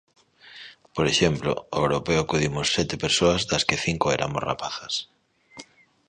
Por 0.95 1.05
exemplo, 1.13 1.51
ao 1.73 1.81
Europeo 1.85 2.19
acudimos 2.21 2.67
sete 2.75 2.95
persoas 3.05 3.41
das 3.51 3.65
que 3.67 3.81
cinco 3.85 4.05
eramos 4.17 4.45
rapazas. 4.49 4.93